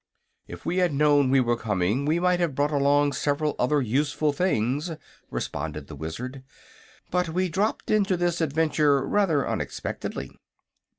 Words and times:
"If 0.47 0.65
we 0.65 0.77
had 0.77 0.93
known 0.95 1.29
we 1.29 1.41
were 1.41 1.55
coming 1.55 2.07
we 2.07 2.19
might 2.19 2.39
have 2.39 2.55
brought 2.55 2.71
along 2.71 3.13
several 3.13 3.55
other 3.59 3.81
useful 3.83 4.33
things," 4.33 4.89
responded 5.29 5.85
the 5.85 5.95
Wizard. 5.95 6.43
"But 7.11 7.29
we 7.29 7.49
dropped 7.49 7.91
into 7.91 8.17
this 8.17 8.41
adventure 8.41 9.05
rather 9.05 9.47
unexpectedly." 9.47 10.39